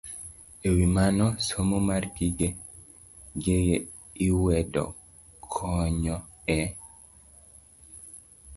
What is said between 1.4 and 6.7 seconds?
somo mar gige lwedo konyo e